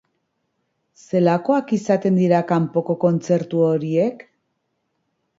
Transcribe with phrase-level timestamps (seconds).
[1.01, 4.25] Zelakoak izaten dira kanpoko kontzertu horiek?